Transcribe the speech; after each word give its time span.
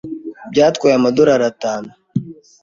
Byatwaye 0.51 0.93
amadorari 0.97 1.43
atanu. 1.51 1.91